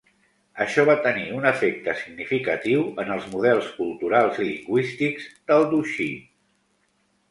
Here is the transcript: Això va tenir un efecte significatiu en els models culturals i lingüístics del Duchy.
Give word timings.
Això 0.63 0.85
va 0.89 0.95
tenir 1.07 1.25
un 1.39 1.45
efecte 1.49 1.95
significatiu 1.99 2.83
en 3.05 3.13
els 3.19 3.29
models 3.37 3.71
culturals 3.79 4.43
i 4.43 4.51
lingüístics 4.51 5.33
del 5.53 5.73
Duchy. 5.79 6.15